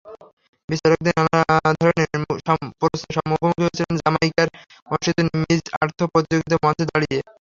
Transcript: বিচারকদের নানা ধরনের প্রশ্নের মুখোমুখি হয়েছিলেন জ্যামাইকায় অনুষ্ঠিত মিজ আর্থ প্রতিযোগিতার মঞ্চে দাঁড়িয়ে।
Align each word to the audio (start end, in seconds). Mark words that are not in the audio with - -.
বিচারকদের 0.69 1.13
নানা 1.19 1.41
ধরনের 1.75 2.09
প্রশ্নের 2.79 3.25
মুখোমুখি 3.29 3.61
হয়েছিলেন 3.63 3.93
জ্যামাইকায় 4.01 4.51
অনুষ্ঠিত 4.87 5.17
মিজ 5.41 5.61
আর্থ 5.81 5.99
প্রতিযোগিতার 6.11 6.61
মঞ্চে 6.63 6.85
দাঁড়িয়ে। 6.91 7.19